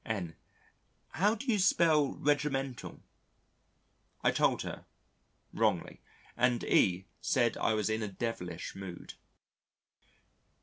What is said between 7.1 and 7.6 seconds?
said